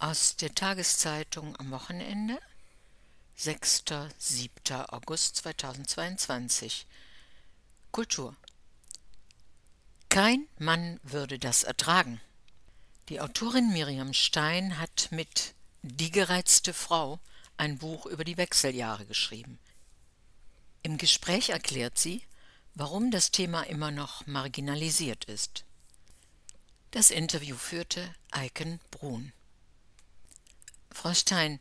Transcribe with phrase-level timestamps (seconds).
[0.00, 2.40] Aus der Tageszeitung am Wochenende,
[3.36, 3.84] 6.
[4.16, 4.50] 7.
[4.88, 6.86] August 2022.
[7.92, 8.34] Kultur.
[10.08, 12.18] Kein Mann würde das ertragen.
[13.10, 17.20] Die Autorin Miriam Stein hat mit Die gereizte Frau
[17.58, 19.58] ein Buch über die Wechseljahre geschrieben.
[20.82, 22.22] Im Gespräch erklärt sie,
[22.74, 25.66] warum das Thema immer noch marginalisiert ist.
[26.90, 29.34] Das Interview führte Eiken Brun.
[30.92, 31.60] Frau Stein,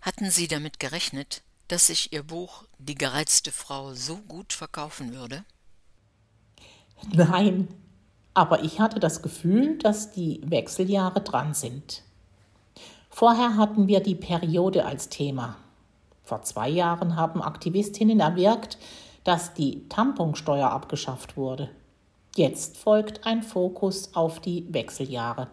[0.00, 5.44] hatten Sie damit gerechnet, dass sich Ihr Buch Die gereizte Frau so gut verkaufen würde?
[7.12, 7.68] Nein,
[8.34, 12.02] aber ich hatte das Gefühl, dass die Wechseljahre dran sind.
[13.10, 15.56] Vorher hatten wir die Periode als Thema.
[16.22, 18.78] Vor zwei Jahren haben Aktivistinnen erwirkt,
[19.24, 21.70] dass die Tamponsteuer abgeschafft wurde.
[22.36, 25.48] Jetzt folgt ein Fokus auf die Wechseljahre.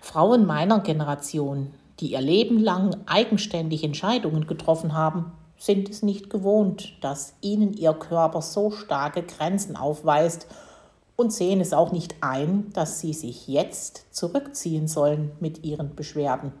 [0.00, 6.96] Frauen meiner Generation, die ihr Leben lang eigenständig Entscheidungen getroffen haben, sind es nicht gewohnt,
[7.02, 10.46] dass ihnen ihr Körper so starke Grenzen aufweist
[11.16, 16.52] und sehen es auch nicht ein, dass sie sich jetzt zurückziehen sollen mit ihren Beschwerden.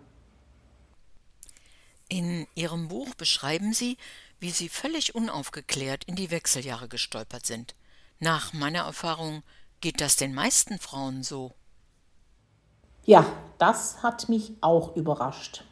[2.08, 3.96] In Ihrem Buch beschreiben Sie,
[4.40, 7.74] wie sie völlig unaufgeklärt in die Wechseljahre gestolpert sind.
[8.18, 9.42] Nach meiner Erfahrung
[9.80, 11.54] geht das den meisten Frauen so.
[13.10, 13.26] Ja,
[13.58, 15.64] das hat mich auch überrascht,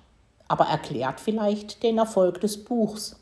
[0.48, 3.14] aber erklärt vielleicht den Erfolg des Buchs.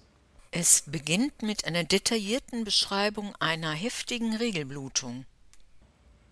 [0.52, 5.26] Es beginnt mit einer detaillierten Beschreibung einer heftigen Regelblutung.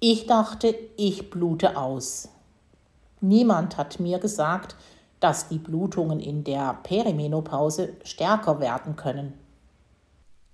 [0.01, 2.31] Ich dachte, ich blute aus.
[3.21, 4.77] Niemand hat mir gesagt,
[5.21, 9.35] dass die Blutungen in der Perimenopause stärker werden können.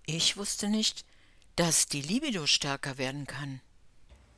[0.04, 1.04] Ich wusste nicht,
[1.54, 3.60] dass die Libido stärker werden kann.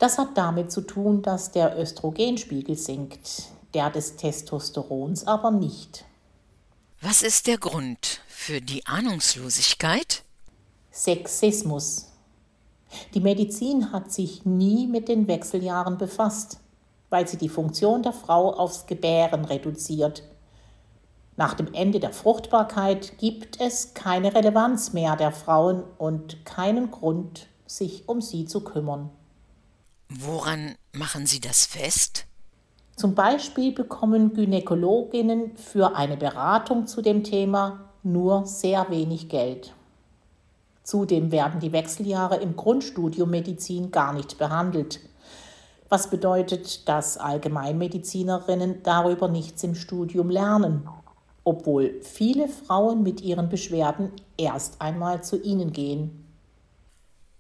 [0.03, 6.05] Das hat damit zu tun, dass der Östrogenspiegel sinkt, der des Testosterons aber nicht.
[7.01, 10.25] Was ist der Grund für die Ahnungslosigkeit?
[10.91, 12.09] Sexismus.
[13.15, 16.59] Die Medizin hat sich nie mit den Wechseljahren befasst
[17.13, 20.23] weil sie die Funktion der Frau aufs Gebären reduziert.
[21.37, 27.49] Nach dem Ende der Fruchtbarkeit gibt es keine Relevanz mehr der Frauen und keinen Grund,
[27.67, 29.11] sich um sie zu kümmern.
[30.21, 32.27] Woran machen Sie das fest?
[32.97, 39.75] Zum Beispiel bekommen Gynäkologinnen für eine Beratung zu dem Thema nur sehr wenig Geld.
[40.83, 45.01] Zudem werden die Wechseljahre im Grundstudium Medizin gar nicht behandelt
[45.93, 50.89] was bedeutet, dass Allgemeinmedizinerinnen darüber nichts im Studium lernen,
[51.45, 56.22] obwohl viele Frauen mit ihren Beschwerden erst einmal zu ihnen gehen.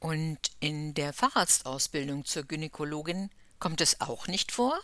[0.02, 3.30] Und in der Facharztausbildung zur Gynäkologin
[3.60, 4.74] kommt es auch nicht vor?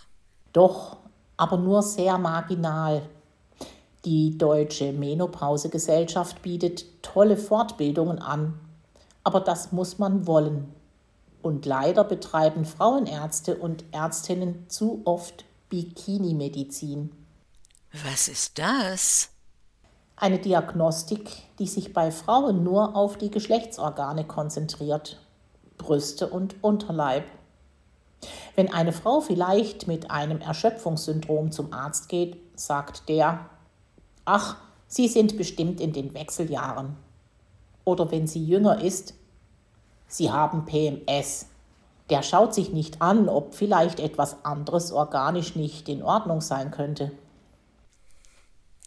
[0.52, 0.98] Doch,
[1.36, 3.02] aber nur sehr marginal.
[4.04, 8.60] Die Deutsche Menopausegesellschaft bietet tolle Fortbildungen an,
[9.24, 10.72] aber das muss man wollen.
[11.42, 17.10] Und leider betreiben Frauenärzte und Ärztinnen zu oft Bikini-Medizin.
[18.04, 19.30] Was ist das?
[20.20, 21.30] Eine Diagnostik,
[21.60, 25.20] die sich bei Frauen nur auf die Geschlechtsorgane konzentriert,
[25.76, 27.24] Brüste und Unterleib.
[28.56, 33.46] Wenn eine Frau vielleicht mit einem Erschöpfungssyndrom zum Arzt geht, sagt der,
[34.24, 34.56] ach,
[34.90, 36.96] Sie sind bestimmt in den Wechseljahren.
[37.84, 39.14] Oder wenn sie jünger ist,
[40.08, 41.46] Sie haben PMS.
[42.08, 47.12] Der schaut sich nicht an, ob vielleicht etwas anderes organisch nicht in Ordnung sein könnte.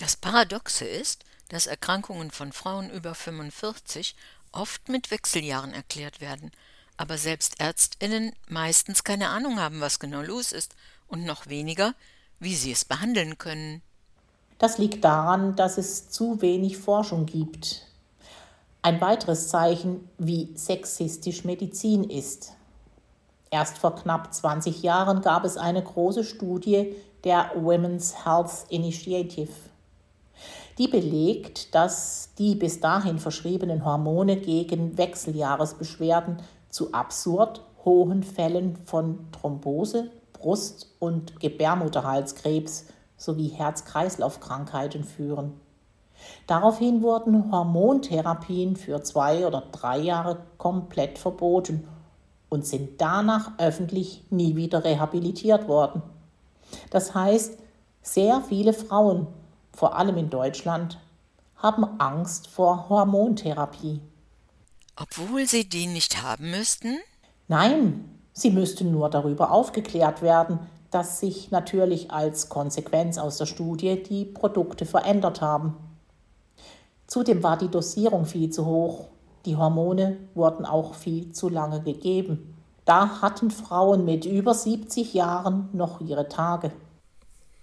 [0.01, 4.15] Das Paradoxe ist, dass Erkrankungen von Frauen über 45
[4.51, 6.49] oft mit Wechseljahren erklärt werden,
[6.97, 10.73] aber selbst Ärztinnen meistens keine Ahnung haben, was genau los ist
[11.07, 11.93] und noch weniger,
[12.39, 13.83] wie sie es behandeln können.
[14.57, 17.85] Das liegt daran, dass es zu wenig Forschung gibt.
[18.81, 22.53] Ein weiteres Zeichen, wie sexistisch Medizin ist.
[23.51, 29.51] Erst vor knapp 20 Jahren gab es eine große Studie der Women's Health Initiative.
[30.77, 36.37] Die belegt, dass die bis dahin verschriebenen Hormone gegen Wechseljahresbeschwerden
[36.69, 42.85] zu absurd hohen Fällen von Thrombose, Brust- und Gebärmutterhalskrebs
[43.17, 45.53] sowie Herz-Kreislauf-Krankheiten führen.
[46.47, 51.87] Daraufhin wurden Hormontherapien für zwei oder drei Jahre komplett verboten
[52.49, 56.01] und sind danach öffentlich nie wieder rehabilitiert worden.
[56.89, 57.57] Das heißt,
[58.01, 59.27] sehr viele Frauen,
[59.73, 60.99] vor allem in Deutschland,
[61.55, 64.01] haben Angst vor Hormontherapie.
[64.95, 66.97] Obwohl sie die nicht haben müssten?
[67.47, 70.59] Nein, sie müssten nur darüber aufgeklärt werden,
[70.89, 75.75] dass sich natürlich als Konsequenz aus der Studie die Produkte verändert haben.
[77.07, 79.07] Zudem war die Dosierung viel zu hoch.
[79.45, 82.55] Die Hormone wurden auch viel zu lange gegeben.
[82.85, 86.71] Da hatten Frauen mit über 70 Jahren noch ihre Tage.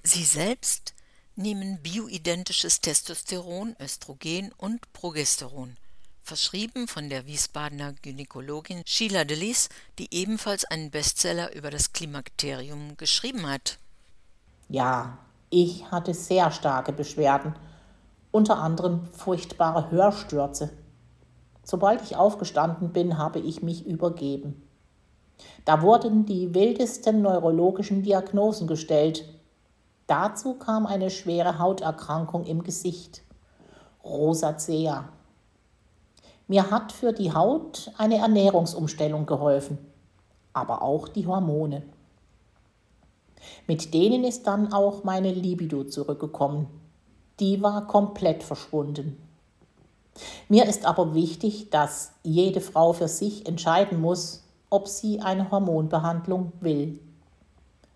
[0.03, 0.95] Sie selbst
[1.39, 5.77] nehmen bioidentisches Testosteron, Östrogen und Progesteron,
[6.23, 9.69] verschrieben von der Wiesbadener Gynäkologin Sheila Delis,
[9.99, 13.79] die ebenfalls einen Bestseller über das Klimakterium geschrieben hat.
[14.69, 15.19] Ja,
[15.49, 17.55] ich hatte sehr starke Beschwerden,
[18.33, 20.71] unter anderem furchtbare Hörstürze.
[21.63, 24.63] Sobald ich aufgestanden bin, habe ich mich übergeben.
[25.65, 29.25] Da wurden die wildesten neurologischen Diagnosen gestellt,
[30.09, 33.23] Dazu kam eine schwere Hauterkrankung im Gesicht,
[34.03, 35.11] Rosacea.
[36.47, 39.77] Mir hat für die Haut eine Ernährungsumstellung geholfen,
[40.55, 41.83] aber auch die Hormone.
[43.67, 46.69] Mit denen ist dann auch meine Libido zurückgekommen.
[47.39, 49.19] Die war komplett verschwunden.
[50.49, 56.55] Mir ist aber wichtig, dass jede Frau für sich entscheiden muss, ob sie eine Hormonbehandlung
[56.61, 56.99] will.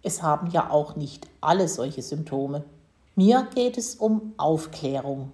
[0.02, 2.64] Es haben ja auch nicht alle solche Symptome.
[3.14, 5.32] Mir geht es um Aufklärung.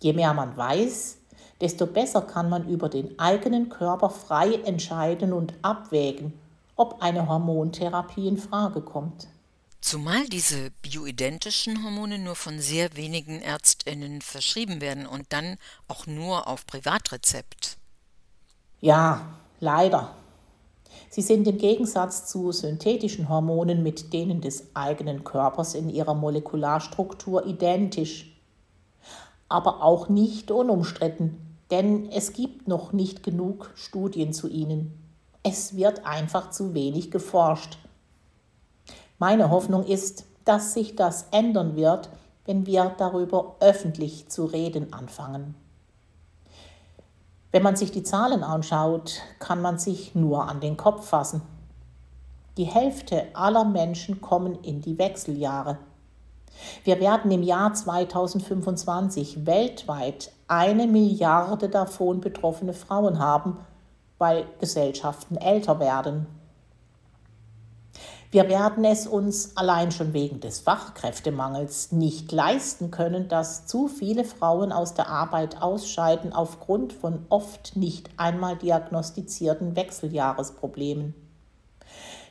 [0.00, 1.16] Je mehr man weiß,
[1.60, 6.32] desto besser kann man über den eigenen Körper frei entscheiden und abwägen,
[6.76, 9.28] ob eine Hormontherapie in Frage kommt.
[9.80, 15.56] Zumal diese bioidentischen Hormone nur von sehr wenigen Ärztinnen verschrieben werden und dann
[15.86, 17.78] auch nur auf Privatrezept.
[18.80, 19.22] Ja,
[19.60, 20.14] leider.
[21.10, 27.46] Sie sind im Gegensatz zu synthetischen Hormonen mit denen des eigenen Körpers in ihrer Molekularstruktur
[27.46, 28.38] identisch.
[29.48, 31.38] Aber auch nicht unumstritten,
[31.70, 34.92] denn es gibt noch nicht genug Studien zu ihnen.
[35.42, 37.78] Es wird einfach zu wenig geforscht.
[39.18, 42.10] Meine Hoffnung ist, dass sich das ändern wird,
[42.44, 45.54] wenn wir darüber öffentlich zu reden anfangen.
[47.50, 51.40] Wenn man sich die Zahlen anschaut, kann man sich nur an den Kopf fassen.
[52.58, 55.78] Die Hälfte aller Menschen kommen in die Wechseljahre.
[56.84, 63.58] Wir werden im Jahr 2025 weltweit eine Milliarde davon betroffene Frauen haben,
[64.18, 66.26] weil Gesellschaften älter werden.
[68.30, 74.24] Wir werden es uns allein schon wegen des Fachkräftemangels nicht leisten können, dass zu viele
[74.24, 81.14] Frauen aus der Arbeit ausscheiden aufgrund von oft nicht einmal diagnostizierten Wechseljahresproblemen.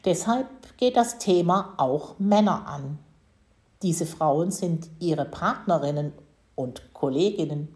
[0.06, 0.48] Deshalb
[0.78, 3.00] geht das Thema auch Männer an.
[3.82, 6.14] Diese Frauen sind ihre Partnerinnen
[6.54, 7.74] und Kolleginnen.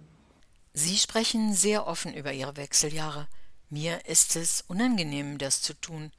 [0.73, 3.27] Sie sprechen sehr offen über ihre Wechseljahre.
[3.69, 6.11] Mir ist es unangenehm, das zu tun.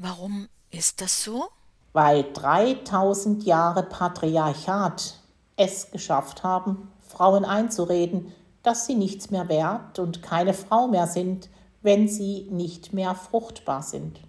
[0.00, 1.48] Warum ist das so?
[1.92, 5.14] Weil 3000 Jahre Patriarchat
[5.56, 11.48] es geschafft haben, Frauen einzureden, dass sie nichts mehr wert und keine Frau mehr sind,
[11.82, 14.20] wenn sie nicht mehr fruchtbar sind.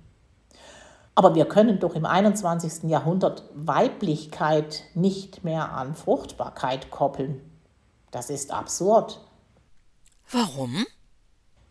[1.14, 2.90] Aber wir können doch im 21.
[2.90, 7.42] Jahrhundert Weiblichkeit nicht mehr an Fruchtbarkeit koppeln.
[8.10, 9.22] Das ist absurd.
[10.32, 10.88] Warum?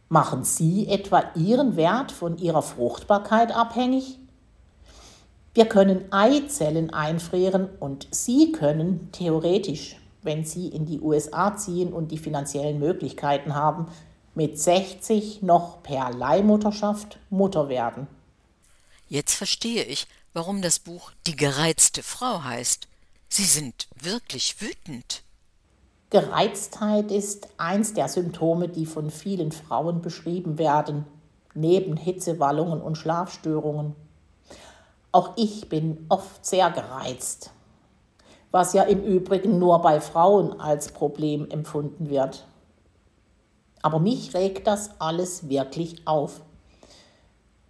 [0.08, 4.18] Machen Sie etwa Ihren Wert von Ihrer Fruchtbarkeit abhängig?
[5.52, 12.10] Wir können Eizellen einfrieren und Sie können theoretisch, wenn Sie in die USA ziehen und
[12.10, 13.86] die finanziellen Möglichkeiten haben,
[14.34, 18.06] mit 60 noch per Leihmutterschaft Mutter werden.
[19.08, 22.88] Jetzt verstehe ich, warum das Buch Die gereizte Frau heißt.
[23.28, 25.22] Sie sind wirklich wütend.
[26.10, 31.04] Gereiztheit ist eins der Symptome, die von vielen Frauen beschrieben werden,
[31.54, 33.94] neben Hitzewallungen und Schlafstörungen.
[35.12, 37.50] Auch ich bin oft sehr gereizt,
[38.50, 42.46] was ja im Übrigen nur bei Frauen als Problem empfunden wird.
[43.82, 46.40] Aber mich regt das alles wirklich auf.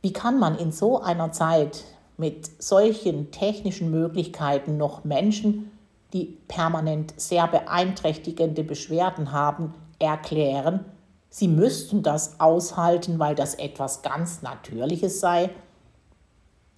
[0.01, 1.83] Wie kann man in so einer Zeit
[2.17, 5.73] mit solchen technischen Möglichkeiten noch Menschen,
[6.13, 10.85] die permanent sehr beeinträchtigende Beschwerden haben, erklären,
[11.29, 15.51] sie müssten das aushalten, weil das etwas ganz Natürliches sei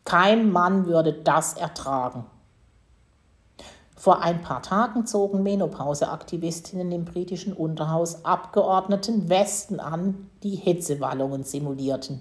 [0.05, 2.25] kein Mann würde das ertragen.
[3.97, 12.21] Vor ein paar Tagen zogen Menopauseaktivistinnen im britischen Unterhaus Abgeordneten Westen an, die Hitzewallungen simulierten.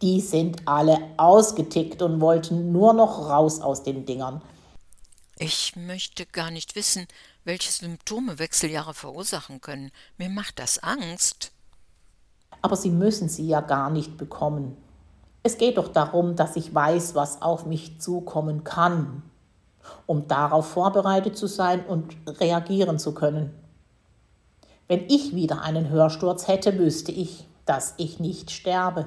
[0.00, 4.42] Die sind alle ausgetickt und wollten nur noch raus aus den Dingern.
[5.38, 7.08] Ich möchte gar nicht wissen,
[7.44, 9.90] welche Symptome Wechseljahre verursachen können.
[10.16, 11.50] Mir macht das Angst.
[12.62, 14.76] Aber sie müssen sie ja gar nicht bekommen.
[15.42, 19.22] Es geht doch darum, dass ich weiß, was auf mich zukommen kann,
[20.06, 23.52] um darauf vorbereitet zu sein und reagieren zu können.
[24.86, 29.06] Wenn ich wieder einen Hörsturz hätte, wüsste ich, dass ich nicht sterbe.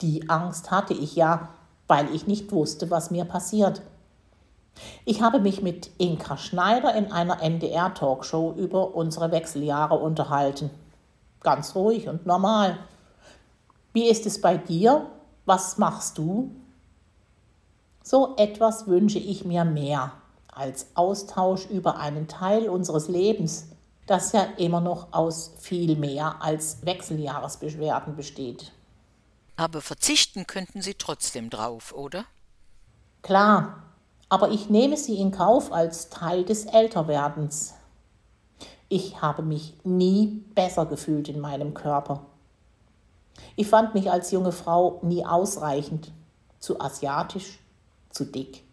[0.00, 1.48] Die Angst hatte ich ja,
[1.88, 3.82] weil ich nicht wusste, was mir passiert.
[5.04, 10.70] Ich habe mich mit Inka Schneider in einer NDR-Talkshow über unsere Wechseljahre unterhalten.
[11.42, 12.78] Ganz ruhig und normal.
[13.92, 15.06] Wie ist es bei dir?
[15.44, 16.50] Was machst du?
[18.02, 20.12] So etwas wünsche ich mir mehr
[20.48, 23.68] als Austausch über einen Teil unseres Lebens,
[24.06, 28.72] das ja immer noch aus viel mehr als Wechseljahresbeschwerden besteht.
[29.56, 32.24] Aber verzichten könnten Sie trotzdem drauf, oder?
[33.22, 33.83] Klar,
[34.34, 37.74] aber ich nehme sie in Kauf als Teil des Älterwerdens.
[38.88, 42.26] Ich habe mich nie besser gefühlt in meinem Körper.
[43.54, 46.10] Ich fand mich als junge Frau nie ausreichend,
[46.58, 47.60] zu asiatisch,
[48.10, 48.64] zu dick.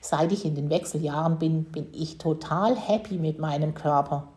[0.00, 4.28] Seit ich in den Wechseljahren bin, bin ich total happy mit meinem Körper.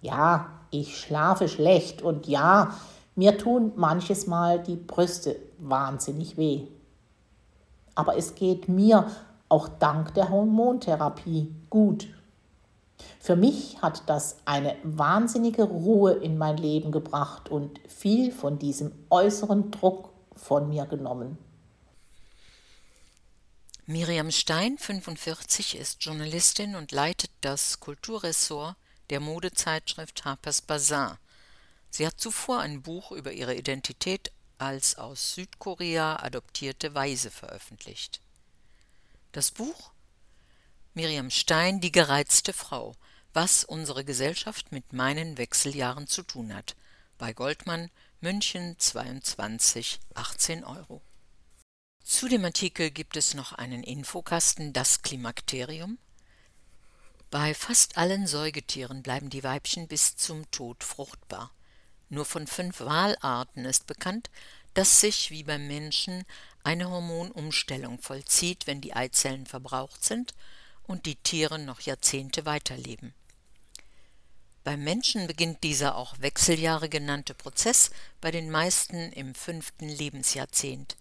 [0.00, 2.72] Ja, ich schlafe schlecht und ja,
[3.16, 6.68] mir tun manches Mal die Brüste wahnsinnig weh.
[7.94, 9.10] Aber es geht mir
[9.48, 12.08] auch dank der Hormontherapie gut.
[13.20, 18.92] Für mich hat das eine wahnsinnige Ruhe in mein Leben gebracht und viel von diesem
[19.10, 21.38] äußeren Druck von mir genommen.
[23.86, 28.76] Miriam Stein, 45, ist Journalistin und leitet das Kulturressort
[29.10, 31.18] der Modezeitschrift Harper's Bazaar.
[31.90, 34.32] Sie hat zuvor ein Buch über ihre Identität
[34.64, 38.20] als aus Südkorea adoptierte Weise veröffentlicht.
[39.32, 39.92] Das Buch
[40.94, 42.94] Miriam Stein, die gereizte Frau,
[43.32, 46.76] was unsere Gesellschaft mit meinen Wechseljahren zu tun hat.
[47.18, 47.90] Bei Goldmann,
[48.20, 51.02] München 22, 18 Euro.
[52.04, 55.98] Zu dem Artikel gibt es noch einen Infokasten Das Klimakterium.
[57.30, 61.50] Bei fast allen Säugetieren bleiben die Weibchen bis zum Tod fruchtbar.
[62.08, 64.30] Nur von fünf Walarten ist bekannt,
[64.74, 66.24] dass sich, wie beim Menschen,
[66.62, 70.34] eine Hormonumstellung vollzieht, wenn die Eizellen verbraucht sind
[70.86, 73.14] und die Tiere noch Jahrzehnte weiterleben.
[74.64, 77.90] Beim Menschen beginnt dieser auch Wechseljahre genannte Prozess
[78.22, 80.96] bei den meisten im fünften Lebensjahrzehnt.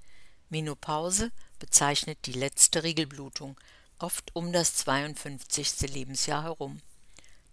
[0.50, 3.58] Menopause bezeichnet die letzte Regelblutung,
[4.00, 5.90] oft um das 52.
[5.90, 6.82] Lebensjahr herum.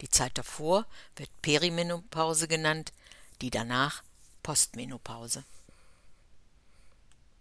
[0.01, 2.93] Die Zeit davor wird Perimenopause genannt,
[3.43, 4.03] die danach
[4.43, 5.45] Postmenopause.